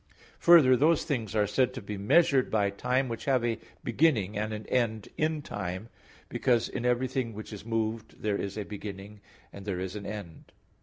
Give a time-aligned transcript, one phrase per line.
[0.39, 4.51] Further, those things are said to be measured by time which have a beginning and
[4.51, 5.89] an end in time,
[6.27, 9.21] because in everything which is moved there is a beginning,
[9.53, 10.53] and there is an end.